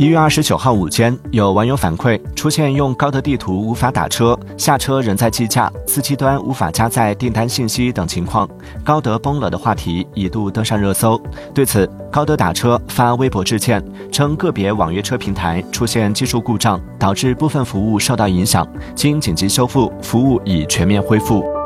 [0.00, 8.48] 一月二十九号午间有网友反馈出现用高德地图无法打车下车仍在计价司机端无法加载订单信息等情况
[8.82, 11.20] 高德崩了的话题一度登上热搜。
[11.52, 21.59] 对此高德打车发微博致歉称个别网约车平台出现技术故障导致部分服务受到影响经紧急修复服务已全面恢复。